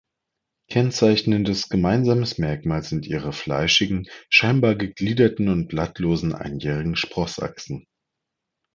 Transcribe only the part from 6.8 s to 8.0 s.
Sprossachsen.